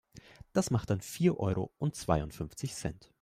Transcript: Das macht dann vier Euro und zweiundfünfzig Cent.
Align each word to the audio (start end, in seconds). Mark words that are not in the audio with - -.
Das 0.53 0.71
macht 0.71 0.89
dann 0.89 0.99
vier 0.99 1.39
Euro 1.39 1.69
und 1.77 1.95
zweiundfünfzig 1.95 2.73
Cent. 2.73 3.07